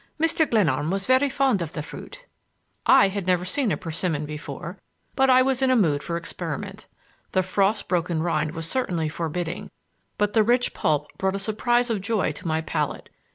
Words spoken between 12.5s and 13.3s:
palate.